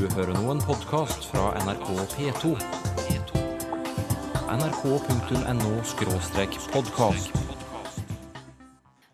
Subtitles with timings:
[0.00, 2.56] Du hører nå en podkast fra NRK P2.
[4.48, 7.28] nrk.no-podkast.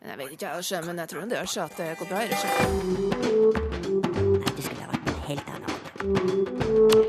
[0.07, 2.19] Jeg vet ikke, jeg, men jeg tror det gjør seg at det går bra.
[2.22, 2.29] Nei,
[4.54, 7.05] Det skulle ha vært en helt annen måte.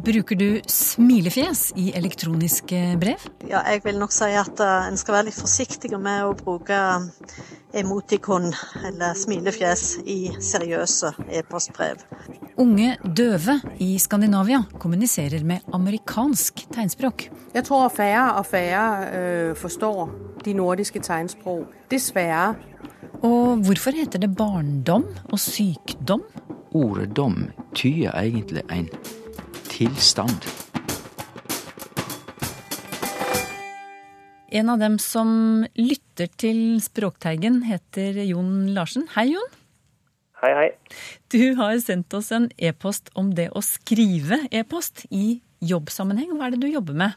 [0.00, 3.24] Bruker du smilefjes i elektroniske brev?
[3.50, 6.78] Ja, jeg vil nok si at uh, en skal være litt forsiktig med å bruke
[7.76, 8.48] emotikon
[8.86, 12.00] eller smilefjes i seriøse e-postbrev.
[12.60, 17.28] Unge døve i Skandinavia kommuniserer med amerikansk tegnspråk.
[17.54, 18.82] Jeg tror færre og færre
[19.12, 20.10] øh, forstår
[20.44, 21.76] de nordiske tegnspråk.
[21.92, 22.54] Dessverre.
[23.20, 26.24] Og hvorfor heter det barndom og sykdom?
[26.72, 28.88] Ordet dom tyder egentlig en
[29.80, 30.44] tilstand.
[34.52, 39.06] En av dem som lytter til Språkteigen, heter Jon Larsen.
[39.14, 39.54] Hei, Jon.
[40.42, 40.68] Hei, hei.
[41.32, 46.34] Du har sendt oss en e-post om det å skrive e-post i jobbsammenheng.
[46.36, 47.16] Hva er det du jobber med?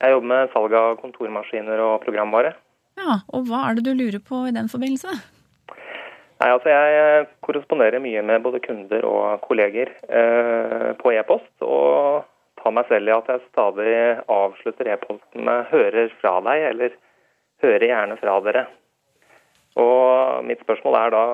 [0.00, 2.54] Jeg jobber med salg av kontormaskiner og programvare.
[3.00, 5.18] Ja, Og hva er det du lurer på i den forbindelse?
[6.42, 11.52] Nei, altså Jeg korresponderer mye med både kunder og kolleger eh, på e-post.
[11.62, 12.24] Og
[12.58, 16.96] tar meg selv i at jeg stadig avslutter e-posten med 'hører fra deg' eller
[17.62, 18.66] 'hører gjerne fra dere'.
[19.78, 21.24] Og mitt spørsmål er da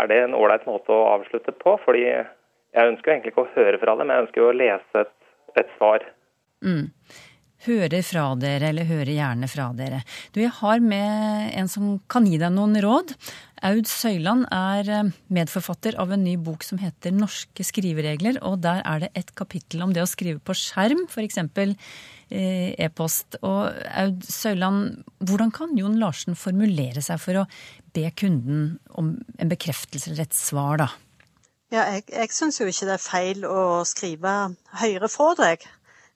[0.00, 1.78] er det en ålreit måte å avslutte på?
[1.84, 5.16] Fordi jeg ønsker egentlig ikke å høre fra dem, jeg ønsker jo å lese et,
[5.56, 6.04] et svar.
[6.60, 6.92] Mm.
[7.66, 10.02] Hører fra dere, eller hører gjerne fra dere.
[10.34, 13.14] Du, jeg har med en som kan gi deg noen råd.
[13.66, 18.82] Aud Søyland er eh, medforfatter av en ny bok som heter Norske skriveregler, og der
[18.86, 21.40] er det et kapittel om det å skrive på skjerm, f.eks.
[22.30, 23.38] Eh, e-post.
[23.42, 23.72] Og
[24.04, 27.46] Aud Søyland, hvordan kan Jon Larsen formulere seg for å
[27.96, 30.90] be kunden om en bekreftelse eller et svar, da?
[31.74, 34.36] Ja, jeg, jeg syns jo ikke det er feil å skrive
[34.78, 35.32] høyere fra.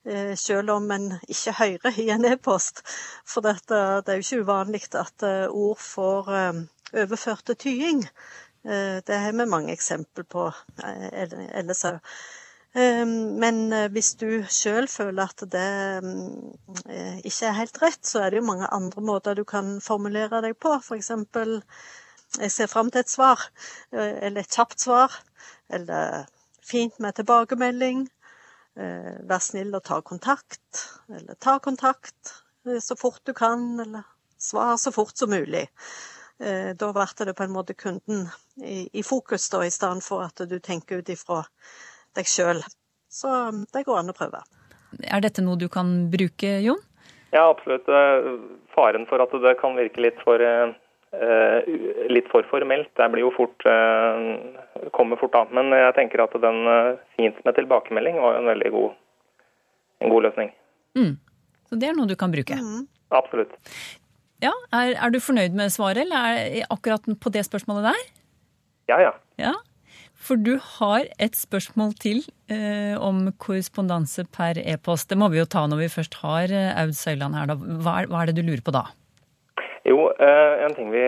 [0.07, 2.85] Eh, selv om en ikke hører i en e-post.
[3.27, 6.37] For dette, det er jo ikke uvanlig at ord får
[6.93, 8.05] overførte tying.
[8.63, 10.51] Det har vi mange eksempel på
[10.83, 12.01] ellers òg.
[12.75, 15.71] Men hvis du sjøl føler at det
[17.27, 20.55] ikke er helt rett, så er det jo mange andre måter du kan formulere deg
[20.61, 20.77] på.
[20.79, 21.11] F.eks.
[22.39, 23.43] jeg ser fram til et svar,
[23.91, 25.17] eller et kjapt svar.
[25.71, 26.29] Eller
[26.63, 28.05] fint med tilbakemelding.
[28.77, 30.85] Vær snill og ta kontakt.
[31.11, 33.81] Eller ta kontakt så fort du kan.
[33.83, 34.07] Eller
[34.39, 35.67] svar så fort som mulig.
[36.41, 38.23] Da blir det på en måte kunden
[38.65, 41.43] i, i fokus, da, i stedet for at du tenker ut ifra
[42.17, 42.63] deg sjøl.
[43.13, 43.29] Så
[43.75, 44.41] det går an å prøve.
[45.05, 46.81] Er dette noe du kan bruke, Jon?
[47.35, 47.87] Ja, absolutt.
[48.75, 50.43] Faren for at det kan virke litt for,
[52.11, 53.67] litt for formelt, det blir jo fort
[54.97, 55.53] kommer fort av.
[55.55, 56.63] Men jeg tenker at den
[57.19, 58.97] fint med tilbakemelding var en veldig god,
[60.01, 60.55] en god løsning.
[60.99, 61.13] Mm.
[61.69, 62.57] Så det er noe du kan bruke?
[62.57, 62.89] Mm.
[63.15, 63.53] Absolutt.
[64.41, 68.07] Ja, er, er, du fornøyd med svaret, eller er akkurat på det spørsmålet der?
[68.89, 69.11] Ja, ja.
[69.41, 69.53] ja.
[70.21, 75.11] For du har et spørsmål til eh, om korrespondanse per e-post.
[75.11, 77.53] Det må vi jo ta når vi først har eh, Aud Søyland her.
[77.53, 77.57] Da.
[77.57, 78.87] Hva, er, hva, er, det du lurer på da?
[79.89, 81.05] Jo, eh, en ting vi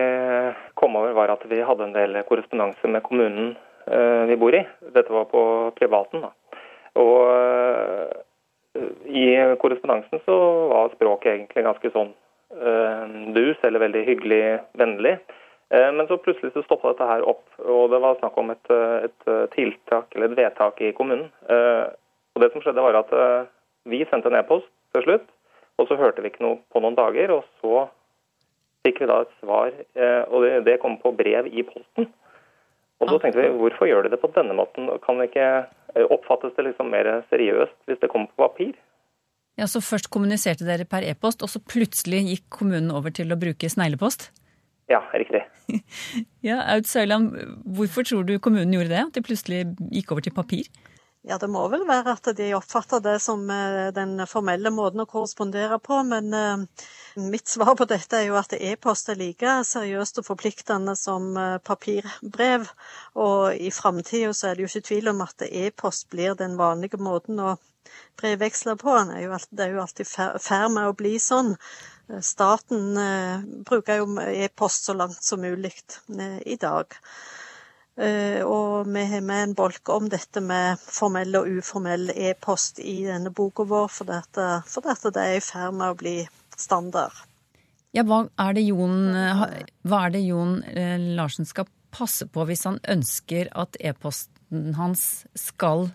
[0.77, 3.53] kom over var at vi hadde en del korrespondanse med kommunen
[3.85, 4.63] eh, vi bor i.
[4.93, 5.43] Dette var på
[5.77, 6.25] privaten.
[6.25, 6.33] da.
[7.01, 8.17] Og eh,
[9.09, 9.25] i
[9.61, 10.37] korrespondansen så
[10.73, 12.13] var språket egentlig ganske sånn
[13.33, 14.43] dus, eller veldig hyggelig,
[14.77, 15.17] vennlig.
[15.73, 18.73] Men så plutselig så stoppa dette her opp, og det var snakk om et,
[19.07, 19.23] et,
[19.55, 21.31] tiltak eller et vedtak i kommunen.
[21.49, 23.13] Og Det som skjedde var at
[23.89, 25.25] vi sendte en e-post til slutt,
[25.81, 27.33] og så hørte vi ikke noe på noen dager.
[27.33, 27.87] Og så
[28.85, 29.73] fikk vi da et svar,
[30.29, 32.11] og det, det kom på brev i posten.
[33.03, 34.87] Og så tenkte vi hvorfor gjør de det på denne måten?
[35.03, 38.73] Kan det ikke oppfattes det liksom mer seriøst hvis det kommer på papir?
[39.57, 43.37] Ja, Så først kommuniserte dere per e-post, og så plutselig gikk kommunen over til å
[43.37, 44.31] bruke sneglepost?
[44.89, 45.43] Ja, riktig.
[46.49, 47.35] ja, Aud Søyland,
[47.75, 49.03] hvorfor tror du kommunen gjorde det?
[49.05, 49.61] At de plutselig
[49.93, 50.67] gikk over til papir?
[51.23, 55.77] Ja, det må vel være at de oppfatter det som den formelle måten å korrespondere
[55.79, 56.01] på.
[56.03, 56.65] Men
[57.15, 61.29] mitt svar på dette er jo at e-post er like seriøst og forpliktende som
[61.63, 62.67] papirbrev.
[63.15, 66.99] Og i framtida så er det jo ikke tvil om at e-post blir den vanlige
[66.99, 67.53] måten å
[68.21, 68.95] brevveksler på.
[69.49, 71.55] Det er jo alltid ferd med å bli sånn.
[72.21, 72.97] Staten
[73.65, 75.71] bruker jo e-post så langt som mulig
[76.45, 76.97] i dag.
[78.43, 83.31] Og vi har med en bolk om dette med formell og uformell e-post i denne
[83.31, 86.17] boka vår, for dette, for det er i ferd med å bli
[86.57, 87.15] standard.
[87.93, 89.13] Ja, hva er det Jon,
[89.85, 95.03] hva er det Jon eh, Larsen skal passe på hvis han ønsker at e-posten hans
[95.37, 95.91] skal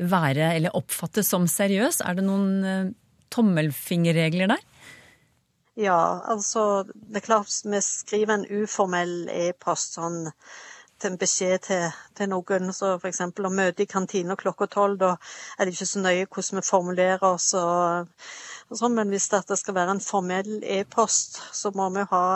[0.00, 2.02] være eller oppfattes som seriøs?
[2.04, 2.92] Er det noen eh,
[3.34, 4.62] tommelfingerregler der?
[5.80, 10.28] Ja, altså det er klart vi skriver en uformell e-post sånn
[11.04, 12.72] en beskjed til, til noen.
[12.72, 13.20] Så f.eks.
[13.26, 15.10] å møte i kantina klokka tolv, da
[15.58, 17.50] er det ikke så nøye hvordan vi formulerer oss.
[17.58, 18.08] og,
[18.72, 22.26] sånn, Men hvis det skal være en formell e-post, så må vi ha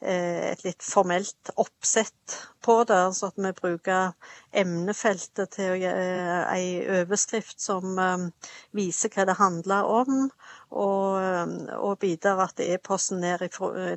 [0.00, 2.98] eh, et litt formelt oppsett på det.
[3.08, 4.12] Altså at vi bruker
[4.52, 6.68] emnefeltet til eh, ei
[7.00, 8.28] overskrift som eh,
[8.76, 10.22] viser hva det handler om.
[10.70, 13.46] Og, og videre at e-posten ned,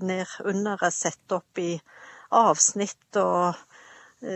[0.01, 1.77] ned under er satt opp i
[2.37, 3.55] avsnitt og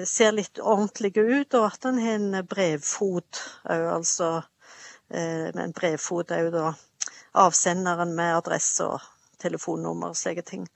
[0.06, 4.30] ser litt ordentlig ut, og at den har en brevfot òg, altså.
[5.12, 6.68] En brevfot er jo da
[7.38, 9.07] avsenderen med adresse og
[9.42, 10.68] telefonnummer og slike ting.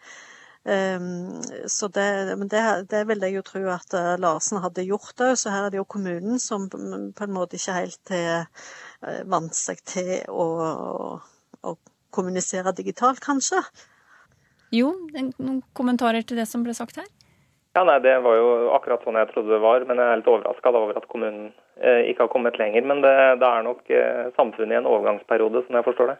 [0.65, 5.21] Um, så det, men det, det, vil jeg jo tro at uh, Larsen hadde gjort
[5.21, 8.47] òg, Så her er det jo kommunen som på en måte ikke helt har
[9.05, 11.19] uh, vant seg til å, å,
[11.69, 11.75] å,
[12.09, 13.61] kommunisere digitalt, kanskje.
[14.73, 17.09] Jo, noen kommentarer til det som ble sagt her?
[17.75, 20.29] Ja, nei, Det var jo akkurat sånn jeg trodde det var, men jeg er litt
[20.31, 22.85] overraska over at kommunen eh, ikke har kommet lenger.
[22.87, 23.11] Men det,
[23.41, 26.15] det er nok eh, samfunnet i en overgangsperiode, som jeg forstår det.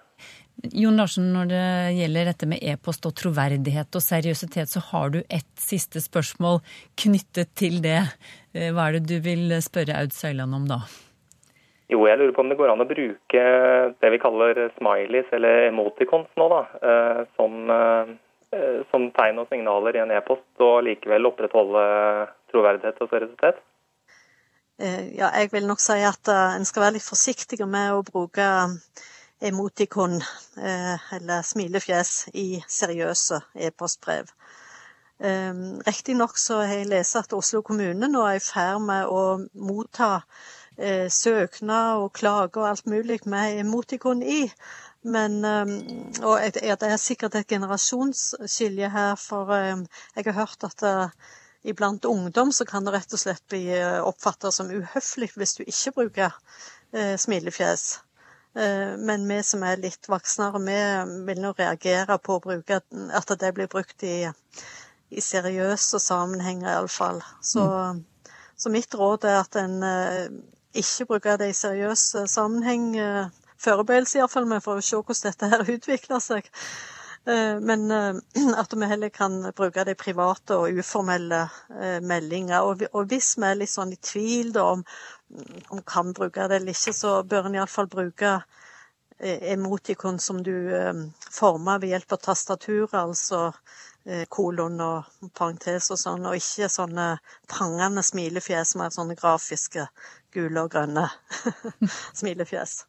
[0.75, 1.63] Jon Larsen, når det
[1.95, 6.59] gjelder dette med e-post og troverdighet og seriøsitet, så har du et siste spørsmål
[6.99, 8.01] knyttet til det.
[8.51, 10.81] Eh, hva er det du vil spørre Aud Søyland om da?
[11.87, 13.47] Jo, jeg lurer på om det går an å bruke
[14.01, 18.15] det vi kaller smileys eller emoticons nå, da, eh, som Eh,
[18.91, 21.85] som tegn og signaler i en e-post, og likevel opprettholde
[22.51, 23.61] troverdighet og seriøsitet?
[24.79, 28.03] Eh, ja, jeg vil nok si at uh, en skal være litt forsiktig med å
[28.03, 28.47] bruke
[29.43, 30.21] emotikon
[30.55, 34.29] eller smilefjes i seriøse e-postbrev.
[35.85, 39.19] Riktignok så har jeg lest at Oslo kommune nå er i ferd med å
[39.59, 40.23] motta
[41.11, 44.45] søknader og klager og alt mulig med emotikon i.
[45.05, 45.73] Men, um,
[46.25, 49.83] og det er sikkert et generasjonsskilje her, for um,
[50.15, 54.07] jeg har hørt at uh, iblant ungdom så kan det rett og slett bli oppfatta
[54.09, 58.01] oppfattet som uhøflig hvis du ikke bruker uh, smilefjes.
[58.55, 60.75] Men vi som er litt voksnere, vi
[61.27, 62.77] vil nå reagere på bruke
[63.19, 64.29] at det blir brukt i,
[65.11, 67.19] i seriøse sammenhenger, iallfall.
[67.43, 68.31] Så, mm.
[68.55, 69.75] så mitt råd er at en
[70.71, 72.95] ikke bruker det i seriøs sammenheng
[73.61, 74.49] forberedelse, iallfall.
[74.61, 76.51] for å se hvordan dette her utvikler seg.
[77.27, 78.15] Eh, men eh,
[78.61, 81.41] at vi heller kan bruke de private og uformelle
[81.81, 82.61] eh, meldinger.
[82.93, 84.83] Og hvis vi er litt sånn i tvil da, om,
[85.73, 88.37] om kan bruke det eller ikke, så bør en iallfall bruke
[89.15, 90.51] emotikon som du
[91.31, 93.53] former ved hjelp av tastaturet, altså
[94.27, 97.05] kolon og parentes og sånn, og ikke sånne
[97.47, 99.87] prangende smilefjes som er sånne grafiske
[100.35, 101.07] gule og grønne
[102.19, 102.81] smilefjes.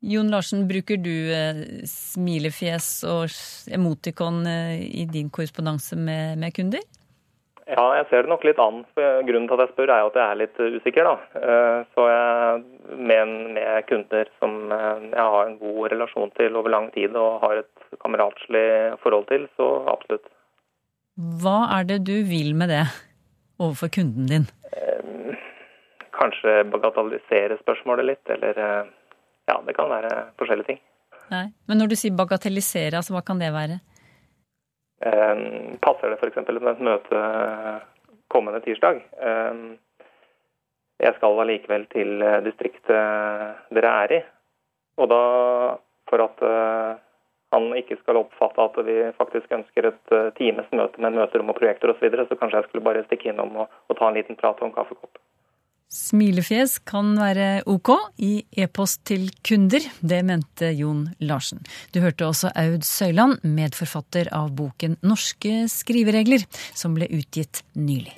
[0.00, 3.34] Jon Larsen, bruker du eh, smilefjes og
[3.68, 6.80] emotikon eh, i din korrespondanse med, med, kunder?
[7.68, 8.80] Ja, jeg ser det nok litt an.
[8.96, 11.06] Grunnen til at jeg spør er at jeg er litt usikker.
[11.06, 11.42] da.
[11.42, 12.62] Eh, så jeg,
[12.96, 17.60] med, med kunder som jeg har en god relasjon til over lang tid og har
[17.60, 18.64] et kameratslig
[19.04, 20.32] forhold til, så absolutt.
[21.44, 22.86] Hva er det du vil med det
[23.60, 24.48] overfor kunden din?
[26.16, 28.56] Kanskje bagatellisere spørsmålet litt, eller
[29.50, 30.80] ja, det kan være forskjellige ting.
[31.30, 31.46] Nei.
[31.70, 33.78] Men når du sier bagatellisere, altså hva kan det være?
[35.06, 35.44] Eh,
[35.84, 36.40] passer det f.eks.
[36.50, 37.22] med et møte
[38.32, 39.02] kommende tirsdag?
[39.28, 39.62] Eh,
[41.00, 44.24] jeg skal allikevel til distriktet dere er i.
[45.00, 45.22] Og da,
[46.10, 46.98] for at eh,
[47.54, 51.58] han ikke skal oppfatte at vi faktisk ønsker et uh, times møte med møterom og
[51.58, 54.18] projekter osv., så, videre, så kanskje jeg skulle bare stikke innom og, og ta en
[54.18, 55.18] liten prat og en kaffekopp.
[55.90, 57.88] Smilefjes kan være ok
[58.22, 61.64] i e-post til kunder, det mente Jon Larsen.
[61.90, 66.46] Du hørte også Aud Søyland, medforfatter av boken Norske skriveregler,
[66.78, 68.14] som ble utgitt nylig.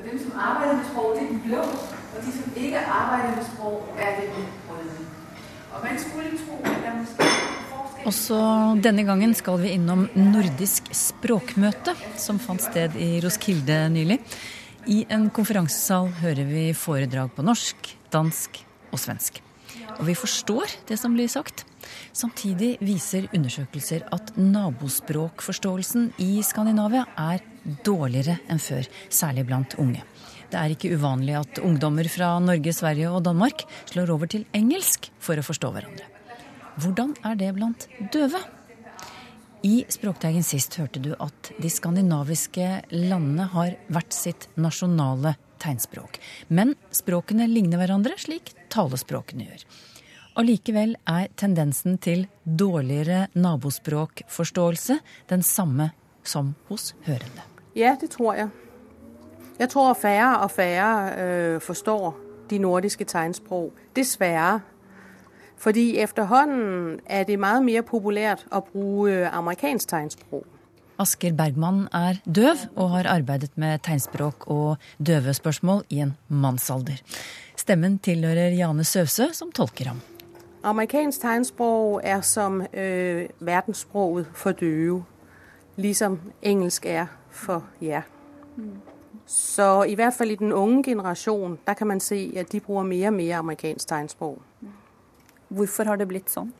[0.00, 4.16] De som arbeider med språk, er blå, og de som ikke arbeider med språk, er
[4.72, 5.00] røde.
[5.74, 7.59] Og man skulle tro at det måske
[8.08, 8.38] også
[8.82, 14.20] denne gangen skal vi innom nordisk språkmøte, som fant sted i Roskilde nylig.
[14.90, 19.42] I en konferansesal hører vi foredrag på norsk, dansk og svensk.
[19.98, 21.66] Og vi forstår det som blir sagt.
[22.16, 27.44] Samtidig viser undersøkelser at nabospråkforståelsen i Skandinavia er
[27.84, 30.04] dårligere enn før, særlig blant unge.
[30.50, 35.12] Det er ikke uvanlig at ungdommer fra Norge, Sverige og Danmark slår over til engelsk
[35.22, 36.19] for å forstå hverandre.
[36.78, 38.40] Hvordan er det blant døve?
[39.66, 46.16] I Språkteigen sist hørte du at de skandinaviske landene har hvert sitt nasjonale tegnspråk.
[46.48, 49.66] Men språkene ligner hverandre, slik talespråkene gjør.
[50.40, 54.96] Allikevel er tendensen til dårligere nabospråkforståelse
[55.28, 55.90] den samme
[56.24, 57.44] som hos hørende.
[57.76, 58.48] Ja, det tror jeg.
[59.60, 62.16] Jeg tror færre og færre øh, forstår
[62.50, 63.72] de nordiske tegnspråk.
[63.96, 64.60] Dessverre.
[65.60, 70.46] Fordi efterhånden er det mye mer populært å bruke øh, amerikansk tegnspråk.
[71.00, 77.00] Asker Bergman er døv og har arbeidet med tegnspråk og døvespørsmål i en mannsalder.
[77.56, 80.00] Stemmen tilhører Jane Søvse, som tolker ham.
[80.64, 85.04] Amerikansk tegnspråk er som øh, verdensspråket for døve,
[85.76, 88.02] liksom engelsk er for jer.
[89.26, 92.82] Så i hvert fall i den unge generasjon der kan man se at de bruker
[92.82, 94.38] mer og mer amerikansk tegnspråk.
[95.50, 96.52] Hvorfor har det blitt sånn?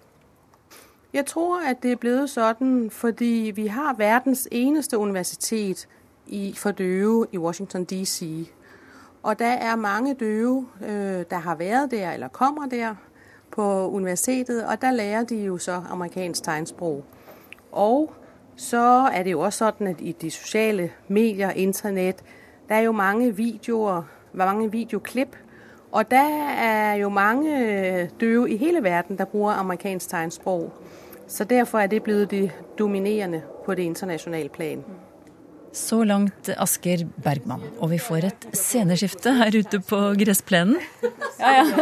[1.13, 5.87] Jeg tror at det er blevet sånn fordi vi har verdens eneste universitet
[6.59, 8.51] for døve i Washington DC.
[9.23, 12.95] Og der er mange døve øh, der har vært der eller kommer der
[13.51, 17.05] på universitetet, og der lærer de jo så amerikansk tegnspråk.
[17.73, 18.15] Og
[18.57, 22.25] så er det jo også sånn at i de sosiale medier, internett,
[22.69, 25.37] der er jo mange videoer, mange videoklipp.
[25.93, 30.71] Og der er jo mange døve i hele verden der bruker amerikansk tegnspråk.
[31.29, 34.85] Så derfor er det blitt det dominerende på det internasjonale plan.
[35.73, 37.61] Så langt Asker Bergman.
[37.79, 40.77] Og vi får et sceneskifte her ute på gressplenen.
[41.39, 41.65] Ja, ja.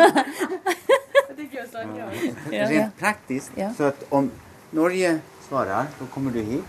[2.53, 4.31] Rent praktisk, så om
[4.73, 6.65] Norge svarer, så kommer du hit.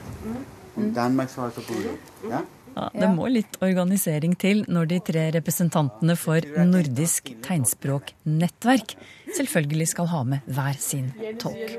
[0.77, 2.31] Om Danmark svarer, så kommer du hit.
[2.31, 2.39] Ja?
[2.75, 8.95] Ja, det må litt organisering til når de tre representantene for Nordisk tegnspråknettverk
[9.37, 11.11] selvfølgelig skal ha med hver sin
[11.41, 11.75] tolk.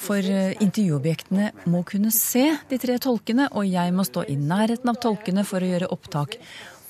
[0.00, 4.92] For eh, intervjuobjektene må kunne se de tre tolkene, og jeg må stå i nærheten
[4.92, 6.38] av tolkene for å gjøre opptak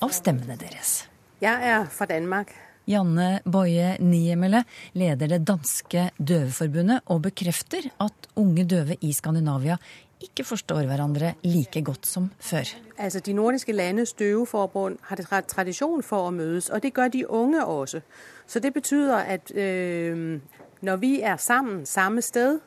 [0.03, 1.03] av stemmene deres.
[1.43, 2.53] Jeg er fra Danmark.
[2.85, 4.63] Janne Boje Niemele
[4.99, 9.77] leder det danske døveforbundet og bekrefter at unge døve i Skandinavia
[10.23, 12.63] ikke forstår hverandre like godt som før.
[12.97, 17.65] Altså De nordiske landes døveforbund har tradisjon for å mødes, og det gjør de unge
[17.65, 18.01] også.
[18.47, 20.39] Så det betyr at øh,
[20.81, 22.59] når vi er sammen samme sted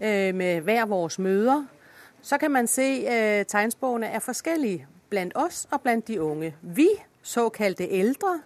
[0.00, 1.64] øh, med hver vores møter,
[2.22, 6.54] så kan man se øh, tegnspråkene er forskjellige blant oss og blant de unge.
[6.62, 6.88] Vi,
[7.22, 8.40] såkalte eldre,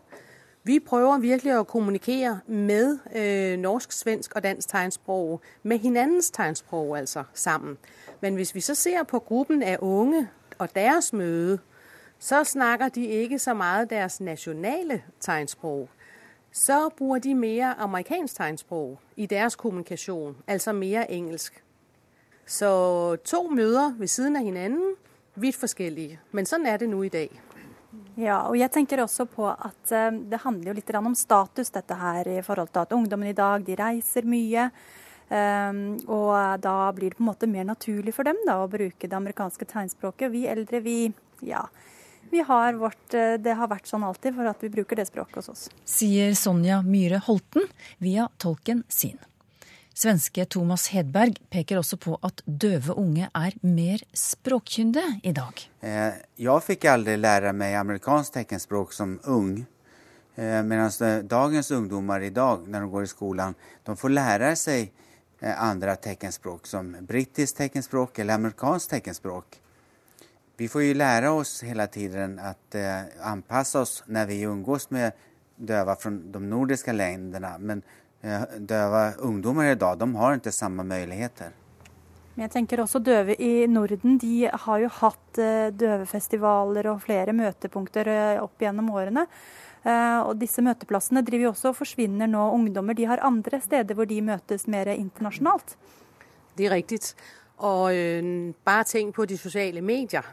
[0.63, 6.99] vi prøver virkelig å kommunikere med øh, norsk, svensk og dansk tegnspråk, med hinandens tegnspråk
[6.99, 7.79] altså, sammen.
[8.21, 11.59] Men hvis vi så ser på gruppen av unge og deres møde,
[12.19, 15.89] så snakker de ikke så mye deres nasjonale tegnspråk.
[16.53, 21.63] Så bruker de mer amerikansk tegnspråk i deres kommunikasjon, altså mer engelsk.
[22.47, 24.97] Så to møter ved siden av hverandre,
[25.35, 26.19] vidt forskjellige.
[26.33, 27.37] Men sånn er det nå i dag.
[28.19, 31.95] Ja, og jeg tenker også på at eh, det handler jo litt om status, dette
[31.95, 34.69] her, i forhold til at ungdommen i dag de reiser mye.
[35.31, 39.07] Um, og da blir det på en måte mer naturlig for dem da, å bruke
[39.07, 40.33] det amerikanske tegnspråket.
[40.33, 40.97] Vi eldre, vi
[41.47, 41.69] ja,
[42.31, 45.41] vi har vårt, eh, det har vært sånn alltid for at vi bruker det språket
[45.41, 45.65] hos oss.
[45.89, 47.67] Sier Sonja Myhre Holten
[47.99, 49.19] via tolken sin.
[49.95, 55.59] Svenske Thomas Hedberg peker også på at døve unge er mer språkkyndige i dag.
[55.83, 56.23] Eh,
[56.65, 59.67] fikk aldri lære meg amerikansk tegnspråk teckenspråk som ung.
[60.37, 61.71] Eh, Medan dagens
[62.23, 65.10] i dag, når de går i skolen, de får lære seg eh,
[65.41, 69.61] andra teckenspråk som brittiskt teckenspråk eller amerikanskt teckenspråk.
[70.57, 75.13] Vi får ju lära oss hela tiden att eh, anpassa oss när vi umgås med
[75.57, 77.59] döva från de nordiska länderna.
[77.59, 77.83] Men
[78.21, 81.51] eh, döva ungdomar idag, de har inte samma möjligheter.
[82.35, 87.35] Men jeg tenker også døve i Norden de har jo hatt eh, døvefestivaler og flere
[87.37, 89.27] møtepunkter eh, opp gjennom årene.
[89.81, 92.43] Eh, og disse møteplassene driver jo også og forsvinner nå.
[92.53, 95.77] Ungdommer de har andre steder hvor de møtes mer internasjonalt.
[96.59, 97.01] Det er riktig.
[97.57, 100.27] Og øh, bare tenk på de sosiale medier.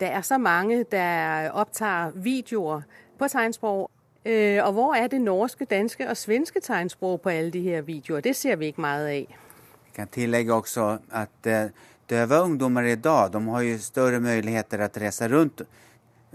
[0.00, 2.82] Det er så mange der opptar videoer
[3.18, 3.90] på tegnspråk.
[4.24, 8.20] Øh, og hvor er det norske, danske og svenske tegnspråk på alle de her videoer?
[8.20, 9.08] Det ser vi ikke mye av.
[9.08, 11.70] Jeg kan tillegge også at øh,
[12.10, 15.62] døve ungdommer i dag de har jo større muligheter til å reise rundt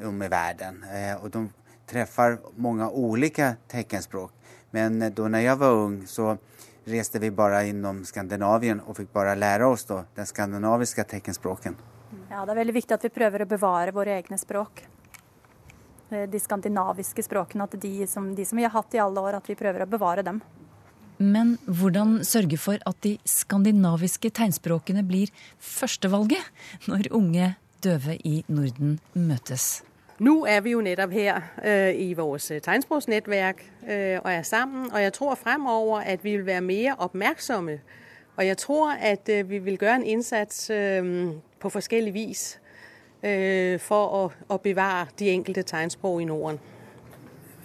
[0.03, 0.83] om i verden.
[1.15, 1.49] og och de
[1.85, 4.31] träffar många olika teckenspråk.
[4.71, 6.37] Men da då när jag var ung så
[6.85, 11.75] reste vi bara innom Skandinavien och fick bara lära oss då den skandinaviska teckenspråken.
[12.29, 14.83] Ja, Det er veldig viktig at vi prøver å bevare våre egne språk.
[16.09, 19.33] Eh, De skandinaviske språkene, at de som, de som vi har hatt i alle år,
[19.37, 20.41] at vi prøver å bevare dem.
[21.17, 26.41] Men hvordan sørge for at de skandinaviske tegnspråkene blir førstevalget
[26.87, 29.83] når unge døve i Norden møtes?
[30.19, 35.01] Nu er vi jo netop her øh, i vores tegnsprogsnetværk øh, og er sammen, og
[35.01, 37.79] jeg tror fremover, at vi vil være mere opmærksomme.
[38.35, 41.27] Og jeg tror, at øh, vi vil gøre en indsats øh,
[41.59, 42.59] på forskellig vis
[43.23, 46.59] øh, for at, at bevare de enkelte tegnsprog i Norden.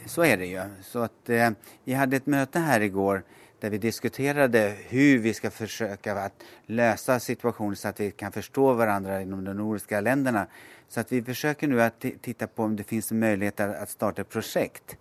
[0.06, 0.60] Så er det jo.
[0.80, 1.50] Så att, eh,
[1.84, 3.22] vi et møte her i igår
[3.60, 8.72] där vi diskuterade hur vi ska försöka att lösa situationen så att vi kan förstå
[8.72, 10.46] varandra inom de nordiska länderna.
[10.88, 13.12] Så att vi försöker nu att titta på om det finns
[13.58, 14.96] att starta et projekt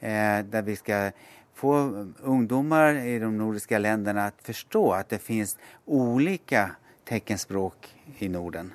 [0.00, 1.10] eh, där vi ska
[1.54, 6.70] få ungdomar i de nordiska länderna att förstå att det finns olika
[7.04, 8.72] teckenspråk i Norden.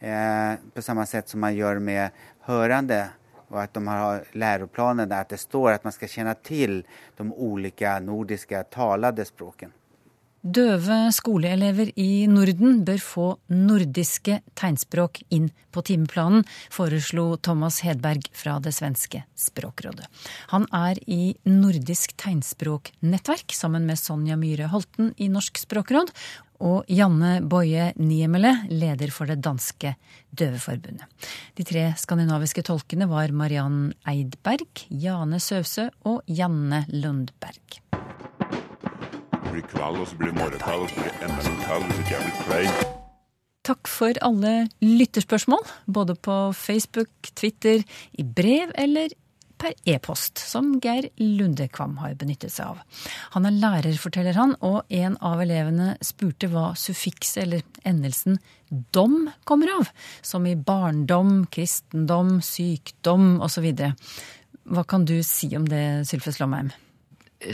[0.00, 3.08] Eh, på samma sätt som man gör med hörande
[3.54, 6.84] och att de har läroplanen där det står att man ska känna till
[7.16, 9.72] de olika nordiska talade språken.
[10.44, 18.58] Døve skoleelever i Norden bør få nordiske tegnspråk inn på timeplanen, foreslo Thomas Hedberg fra
[18.60, 20.04] det svenske Språkrådet.
[20.52, 26.12] Han er i Nordisk tegnspråknettverk sammen med Sonja Myhre Holten i Norsk språkråd,
[26.64, 29.94] og Janne Boje Niemele, leder for det danske
[30.32, 31.06] Døveforbundet.
[31.54, 37.80] De tre skandinaviske tolkene var Mariann Eidberg, Jane Søvse og Janne Lundberg
[39.54, 42.02] blir kveld, og så blir det morgenkveld, og så blir det enda en kveld hvis
[42.02, 42.92] ikke jeg blir klein.
[43.64, 44.52] Takk for alle
[44.84, 49.14] lytterspørsmål, både på Facebook, Twitter, i brev eller
[49.64, 52.80] per e-post, som Geir Lundekvam har benyttet seg av.
[53.32, 58.36] Han er lærer, forteller han, og en av elevene spurte hva suffikset eller endelsen
[58.68, 59.88] dom kommer av,
[60.20, 63.70] som i barndom, kristendom, sykdom osv.
[64.68, 66.72] Hva kan du si om det, Sylfe Slåmheim?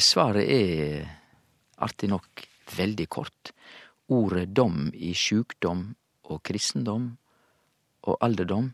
[0.02, 1.06] Svaret er
[1.82, 3.54] artig nok veldig kort.
[4.10, 5.92] Ordet dom i sjukdom
[6.30, 7.12] og kristendom
[8.02, 8.72] og alderdom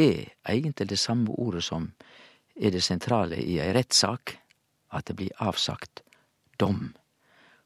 [0.00, 1.90] er egentlig det samme ordet som
[2.60, 4.36] er det sentrale i ei rettssak,
[4.92, 6.02] at det blir avsagt
[6.60, 6.92] dom.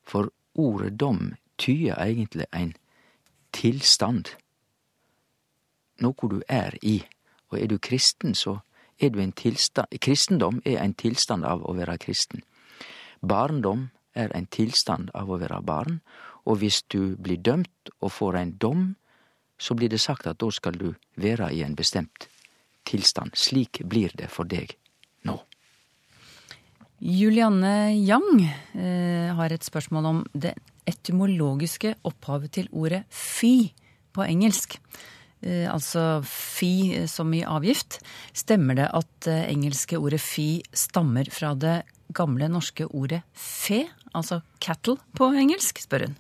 [0.07, 2.75] For ordet dom tyder egentlig ein
[3.53, 4.35] tilstand,
[5.99, 7.01] noe du er i.
[7.51, 8.59] Og er du kristen, så
[8.99, 12.43] er du en tilstand Kristendom er ein tilstand av å være kristen.
[13.23, 16.01] Barndom er en tilstand av å være barn,
[16.45, 18.95] og hvis du blir dømt og får en dom,
[19.59, 22.29] så blir det sagt at da skal du være i en bestemt
[22.85, 23.33] tilstand.
[23.35, 24.77] Slik blir det for deg
[25.29, 25.39] nå.
[27.05, 30.55] Julianne Yang eh, har et spørsmål om det
[30.89, 33.73] etymologiske opphavet til ordet fy
[34.15, 34.79] på engelsk.
[35.45, 37.99] Eh, altså fy som i avgift.
[38.33, 41.83] Stemmer det at det engelske ordet fy stammer fra det
[42.15, 43.85] gamle norske ordet fe,
[44.15, 46.17] altså cattle på engelsk, spør hun.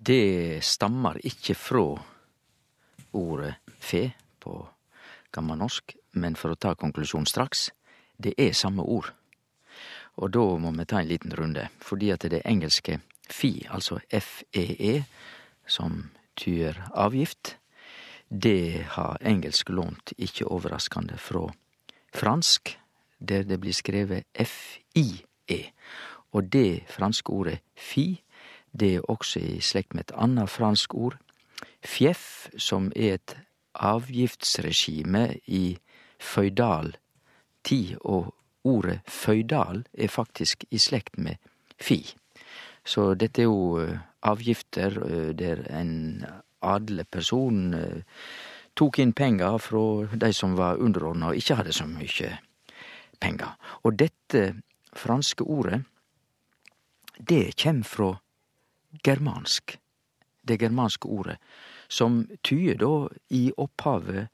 [0.00, 1.84] Det stammer ikke fra
[3.16, 4.08] ordet fe
[4.40, 4.54] på
[5.34, 7.68] gammelnorsk, men for å ta konklusjonen straks,
[8.22, 9.12] det er samme ord.
[10.16, 14.96] Og da må vi ta en liten runde, fordi at det engelske fi, altså FEE,
[14.96, 15.04] e,
[15.66, 17.56] som tyder avgift,
[18.30, 21.48] det har engelsk lånt, ikke overraskende, fra
[22.14, 22.78] fransk,
[23.18, 25.72] der det blir skrevet FIE.
[26.32, 28.22] Og det franske ordet fi,
[28.72, 31.16] det er også i slekt med et annet fransk ord,
[31.82, 33.36] fjeff, som er et
[33.74, 35.78] avgiftsregime i
[36.20, 36.94] føydal
[37.64, 41.36] tid, og ordet føydal er faktisk i slekt med
[41.80, 42.02] fi.
[42.84, 46.24] Så dette er jo eh, avgifter eh, der en
[46.60, 48.02] adelig person eh,
[48.76, 49.84] tok inn penger fra
[50.24, 52.32] de som var underordna og ikke hadde så mye
[53.20, 53.54] penger.
[53.84, 54.44] Og dette
[54.96, 55.82] franske ordet,
[57.18, 58.14] det kjem fra
[59.04, 59.76] germansk.
[60.42, 61.36] Det germanske ordet,
[61.88, 62.94] som tyder da
[63.36, 64.30] i opphavet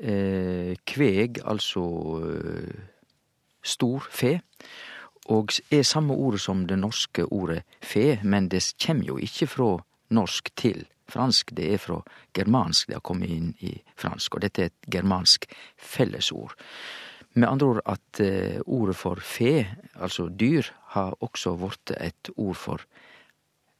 [0.00, 1.82] kveg, altså
[2.24, 2.78] eh,
[3.62, 4.38] stor fe,
[5.30, 9.74] og er samme ordet som det norske ordet fe, men det kjem jo ikke fra
[10.10, 12.00] norsk til fransk, det er fra
[12.34, 16.54] germansk det har kommet inn i fransk, og dette er et germansk fellesord.
[17.34, 22.56] Med andre ord at eh, ordet for fe, altså dyr, har også blitt et ord
[22.58, 22.86] for,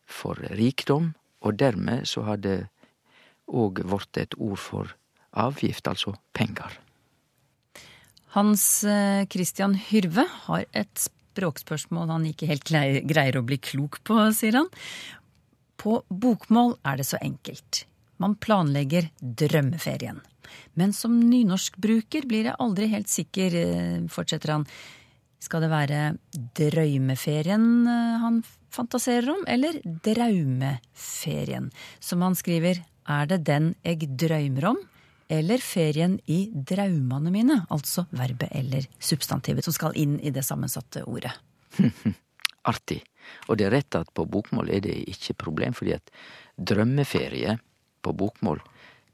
[0.06, 2.60] for rikdom, og dermed så har det
[3.48, 4.94] òg blitt et ord for
[5.32, 6.78] avgift, altså penger.
[8.34, 14.18] Hans eh, Christian Hyrve har et språkspørsmål han ikke helt greier å bli klok på,
[14.36, 14.70] sier han.
[15.80, 17.84] På bokmål er det så enkelt.
[18.20, 20.20] Man planlegger drømmeferien.
[20.78, 24.66] Men som nynorskbruker blir jeg aldri helt sikker, eh, fortsetter han.
[25.40, 26.00] Skal det være
[26.58, 31.70] drøymeferien eh, han fantaserer om, eller draumeferien?
[31.98, 34.82] Som han skriver, er det den eg drøymer om,
[35.30, 37.60] eller ferien i draumane mine?
[37.70, 41.32] Altså verbet eller substantivet som skal inn i det sammensatte ordet.
[42.70, 43.00] Artig.
[43.48, 46.10] Og det er rett at på bokmål er det ikke problem, fordi at
[46.58, 47.56] drømmeferie
[48.02, 48.60] på bokmål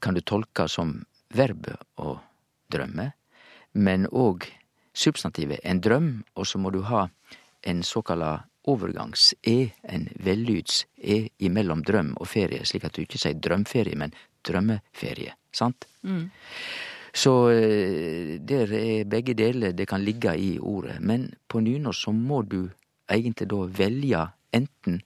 [0.01, 0.97] kan du tolke som
[1.33, 2.17] verbet å
[2.71, 3.11] drømme,
[3.77, 4.47] men òg
[4.97, 7.07] substantivet en drøm, og så må du ha
[7.61, 13.95] en såkalla overgangs-e, en vellyds-e imellom drøm og ferie, slik at du ikke sier drømferie,
[13.95, 14.15] men
[14.47, 15.37] drømmeferie.
[15.57, 15.87] Sant?
[16.05, 16.27] Mm.
[17.17, 20.99] Så eh, der er begge deler det kan ligge i ordet.
[21.01, 22.67] Men på nynorsk så må du
[23.09, 25.01] egentlig da velge enten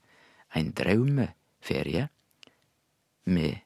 [0.56, 2.08] en draumeferie
[3.32, 3.62] med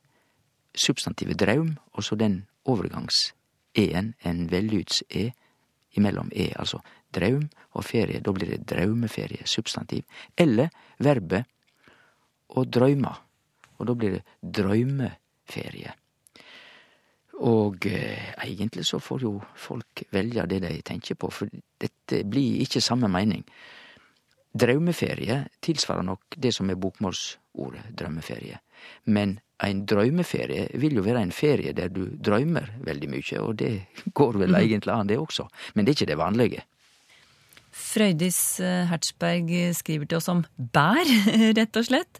[0.75, 5.31] substantivet draum, og så den overgangs-e-en, en vellyds-e,
[5.95, 6.81] imellom e, altså
[7.15, 8.21] draum og ferie.
[8.21, 10.03] Da blir det draumeferie, substantiv.
[10.37, 10.69] Eller
[10.99, 11.47] verbet
[12.55, 13.13] å drøyme,
[13.79, 14.25] og da blir det
[14.59, 15.95] drøymeferie.
[17.45, 21.49] Og eh, egentlig så får jo folk velge det de tenker på, for
[21.81, 23.43] dette blir ikke samme mening.
[24.55, 28.61] Draumeferie tilsvarer nok det som er bokmålsordet drømmeferie.
[29.11, 33.73] Men ein drøymeferie vil jo være en ferie der du drøymer veldig mykje, og det
[34.19, 35.47] går vel egentlig an, det også.
[35.75, 36.65] Men det er ikke det vanlige.
[37.75, 41.03] Frøydis eh, Hertzberg skriver til oss om bær,
[41.59, 42.19] rett og slett.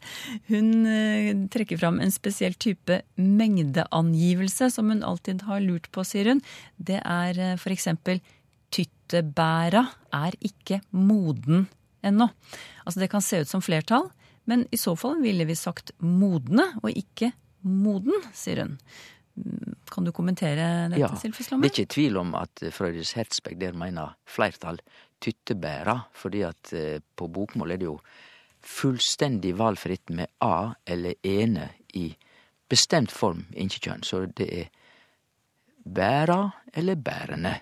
[0.50, 6.34] Hun eh, trekker fram en spesiell type mengdeangivelse som hun alltid har lurt på, sier
[6.34, 6.44] hun.
[6.76, 7.88] Det er f.eks.
[8.76, 11.66] tyttebæra er ikke moden
[12.06, 12.28] ennå.
[12.86, 14.10] Altså det kan se ut som flertall,
[14.50, 17.32] men i så fall ville vi sagt modne og ikke
[17.66, 18.76] moden, sier hun.
[19.36, 21.66] Mm, Kan du kommentere dette, Ja, Silfeslomme?
[21.66, 24.78] det er ikke tvil om at Frøydis Hertzberg der mener flertall
[25.22, 28.00] tyttebæra, fordi at eh, på bokmål er det jo
[28.66, 32.10] fullstendig valfritt med a eller ene i
[32.70, 34.04] bestemt form, ikke kjønn.
[34.04, 34.72] Så det er
[35.86, 37.54] bæra eller bærende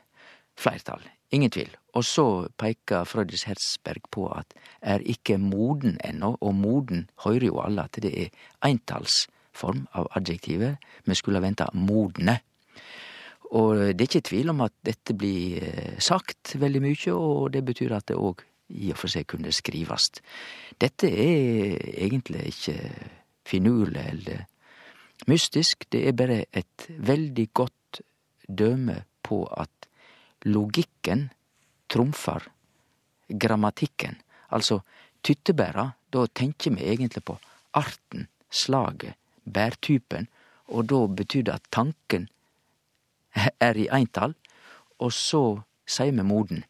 [0.56, 1.04] flertall.
[1.34, 1.72] Ingen tvil.
[1.98, 7.62] Og så peker Frøydis Hertzberg på at er ikke moden ennå, og moden høyrer jo
[7.62, 8.30] alle at det er
[8.66, 10.78] eintallsform av adjektivet.
[11.06, 12.40] Vi skulle ha venta modne.
[13.54, 17.62] Og det er ikke tvil om at dette blir eh, sagt veldig mye, og det
[17.66, 18.42] betyr at det òg
[18.74, 20.24] i og for seg kunne skrivast.
[20.82, 22.78] Dette er egentlig ikke
[23.46, 24.46] finurlig eller
[25.30, 28.02] mystisk, det er bare et veldig godt
[28.48, 29.88] døme på at
[30.50, 31.30] logikken
[31.92, 32.50] trumfar
[33.30, 34.18] grammatikken.
[34.50, 34.82] Altså,
[35.24, 37.38] tyttebæra, da tenker vi egentlig på
[37.78, 40.28] arten, slaget, bærtypen,
[40.74, 42.28] og da betyr det at tanken
[43.60, 44.36] er i eintall,
[45.00, 45.44] og så
[45.86, 46.64] sier vi moden.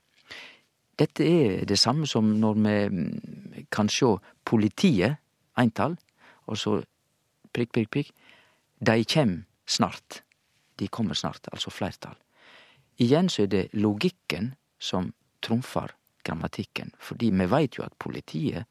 [0.99, 5.17] Dette er det samme som når vi mm, kan sjå politiet,
[5.57, 5.97] eintall,
[6.49, 6.77] og så
[7.53, 8.13] prikk, prikk, prikk.
[8.79, 10.21] De kjem snart.
[10.77, 12.17] De kommer snart, altså flertall.
[13.01, 18.65] Igjen så er det logikken som trumfar grammatikken, fordi vi veit jo at politiet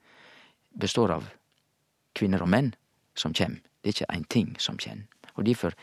[0.79, 1.29] består av
[2.17, 2.73] kvinner og menn
[3.19, 3.59] som kjem.
[3.83, 5.05] Det er ikke ein ting som kjem.
[5.35, 5.75] Og difor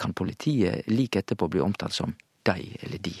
[0.00, 2.14] kan politiet like etterpå bli omtalt som
[2.46, 3.14] deg eller de.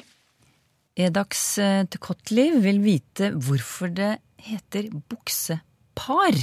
[1.04, 1.44] Edax
[1.90, 4.12] Tekotli vil vite hvorfor det
[4.44, 6.38] heter buksepar.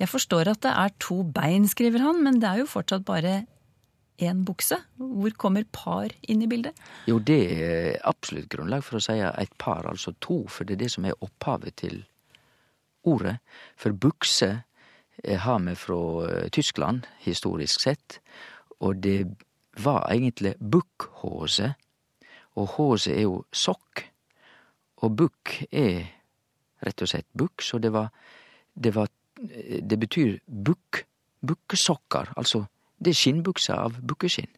[0.00, 3.42] Jeg forstår at det er to bein, skriver han, men det er jo fortsatt bare
[4.20, 4.78] én bukse.
[4.96, 6.76] Hvor kommer par inn i bildet?
[7.08, 10.84] Jo, det er absolutt grunnlag for å si et par, altså to, for det er
[10.84, 12.02] det som er opphavet til
[13.08, 13.38] ordet.
[13.80, 14.50] For bukse
[15.24, 18.20] eh, har vi fra eh, Tyskland, historisk sett,
[18.80, 19.24] og det
[19.78, 21.74] var egentlig bukkhåse,
[22.58, 24.04] og håse er jo sokk,
[25.00, 26.08] og bukk er
[26.84, 28.10] rett og slett bukk, så det var
[28.74, 31.04] det, var, det betyr bukk,
[31.46, 32.64] bukkesokker, altså
[33.00, 34.50] det er skinnbukser av bukkeskinn.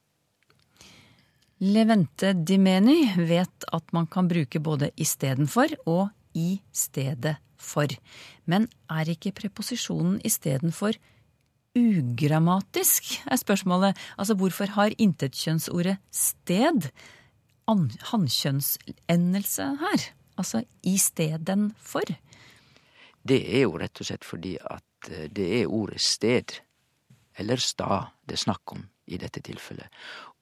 [1.62, 7.86] Levente Dimeni vet at man kan bruke både istedenfor og i stedet for.
[8.50, 10.98] Men er ikke preposisjonen istedenfor
[11.78, 13.98] ugrammatisk, er spørsmålet.
[14.18, 16.90] Altså hvorfor har intetkjønnsordet sted
[17.68, 20.06] an- hannkjønnsendelse her?
[20.38, 22.14] Altså istedenfor.
[23.28, 26.58] Det er jo rett og slett fordi at eh, det er ordet sted,
[27.38, 29.88] eller stad, det er snakk om i dette tilfellet.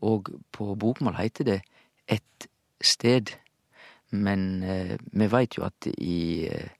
[0.02, 1.60] Og på bokmål heter det
[2.08, 2.48] et
[2.82, 3.34] sted,
[4.10, 6.70] men eh, vi veit jo at i eh,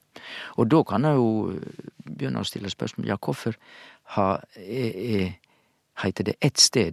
[0.57, 1.59] Og da kan jeg jo
[2.05, 3.53] begynne å stille spørsmål ja, hvorfor
[4.03, 5.31] ha, er, er,
[6.03, 6.91] heiter det ett sted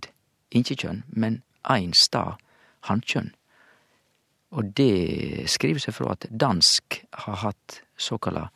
[0.50, 2.32] inkjekjønn, men ein stad
[2.86, 3.34] hannkjønn?
[4.52, 8.48] Og det skriver seg fra at dansk har hatt såkalla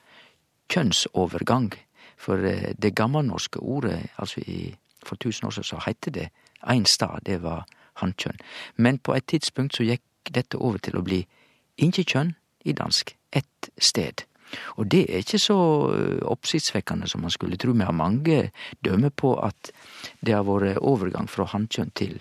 [0.73, 1.73] kjønnsovergang.
[2.17, 6.29] For eh, det gammelnorske ordet, altså i, for tusen år siden, så heite det
[6.67, 7.67] én stad, det var
[8.03, 8.39] hannkjønn.
[8.77, 10.03] Men på et tidspunkt så gikk
[10.35, 11.21] dette over til å bli
[11.79, 12.33] inkjekjønn
[12.65, 13.15] i dansk.
[13.33, 14.25] Ett sted.
[14.79, 15.59] Og det er ikke så
[15.93, 17.73] eh, oppsiktsvekkende som man skulle tro.
[17.73, 18.51] Vi har mange
[18.85, 19.73] dømme på at
[20.21, 22.19] det har vært overgang fra hannkjønn til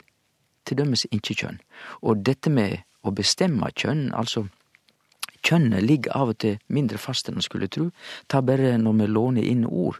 [0.65, 1.59] til dømes inkjekjønn.
[2.01, 4.47] Og dette med å bestemme kjønn, altså
[5.45, 7.89] kjønnet ligger av og til mindre fast enn man skulle tru.
[8.27, 9.99] Ta bare når vi låner inn ord.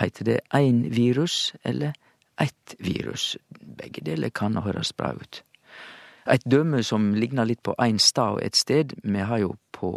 [0.00, 1.92] Heiter det ein virus eller
[2.40, 3.36] ett virus?
[3.60, 5.42] Begge deler kan høres bra ut.
[6.30, 9.90] Eit døme som ligner litt på ein stad og et sted, vi har jo på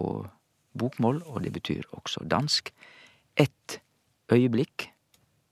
[0.73, 2.71] bokmål, og det betyr også dansk,
[3.37, 3.79] ett
[4.31, 4.89] øyeblikk,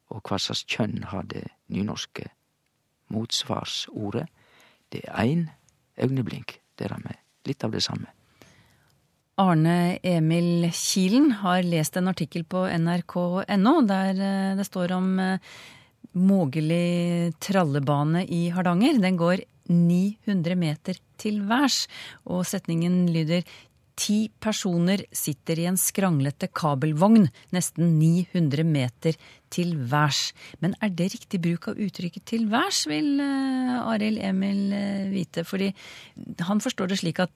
[0.09, 2.27] og hva slags kjønn har det nynorske
[3.13, 4.27] motsvarsordet?
[4.91, 5.49] Det er ein
[5.97, 6.59] øyeblink.
[6.79, 7.15] Det er med
[7.45, 8.07] litt av det samme.
[9.39, 16.19] Arne Emil Kilen har lest en artikkel på nrk.no der eh, det står om mogelig
[16.27, 18.99] Mågeli trallebane i Hardanger.
[18.99, 21.85] Den går 900 meter til værs,
[22.27, 23.45] og setningen lyder
[24.01, 29.17] Ti personer sitter i en skranglete kabelvogn nesten 900 meter
[29.51, 30.31] til værs.
[30.63, 34.73] Men er det riktig bruk av uttrykket 'til værs', vil uh, Arild Emil
[35.11, 35.43] vite?
[35.43, 35.69] Fordi
[36.39, 37.31] han forstår det slik at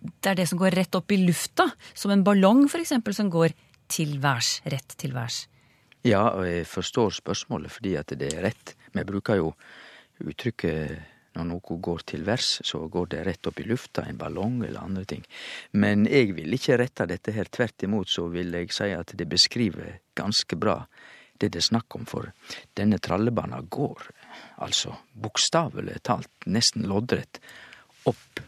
[0.00, 3.54] det er det som går rett opp i lufta, som en ballong f.eks., som går
[3.90, 5.44] til værs, rett til værs.
[6.06, 8.74] Ja, og jeg forstår spørsmålet fordi at det er rett.
[8.94, 9.52] Vi bruker jo
[10.24, 10.98] uttrykket
[11.36, 14.82] når noe går til værs, så går det rett opp i lufta, en ballong eller
[14.82, 15.22] andre ting.
[15.78, 17.50] Men jeg vil ikke rette dette her.
[17.52, 20.80] Tvert imot så vil jeg si at det beskriver ganske bra
[21.40, 22.28] det det er snakk om, for
[22.76, 24.10] denne trallebana går,
[24.60, 27.40] altså bokstavelig talt, nesten loddrett,
[28.10, 28.42] opp.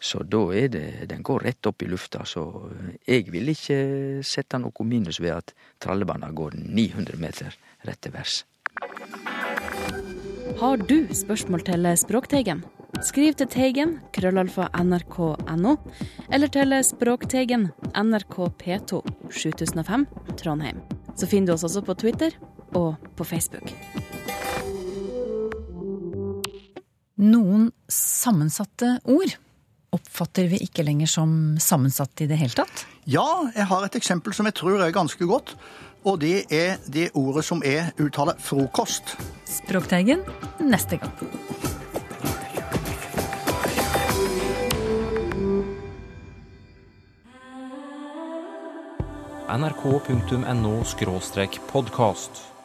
[0.00, 2.70] Så da er det Den går rett opp i lufta, så
[3.06, 7.56] jeg vil ikke sette noe minus ved at trallebanen går 900 meter
[7.86, 8.44] rett til værs.
[10.60, 12.64] Har du spørsmål til Språkteigen?
[13.04, 15.74] Skriv til Teigen, krøllalfa nrk.no,
[16.32, 20.06] eller til Språkteigen, NRK P2, 7005,
[20.40, 20.80] Trondheim.
[21.16, 22.36] Så finner du oss også på Twitter
[22.72, 23.72] og på Facebook.
[27.16, 29.36] Noen sammensatte ord
[29.96, 31.30] oppfatter vi ikke lenger som
[31.62, 32.84] sammensatt i det hele tatt?
[33.08, 35.56] Ja, jeg har et eksempel som jeg tror er ganske godt.
[36.06, 39.16] Og det er det ordet som er uttalt frokost.
[39.50, 40.22] Språkteigen
[40.62, 41.16] neste gang.
[49.56, 50.82] nrk.no
[51.72, 52.55] podkast.